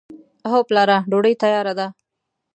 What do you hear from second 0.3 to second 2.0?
هو پلاره! ډوډۍ تیاره ده.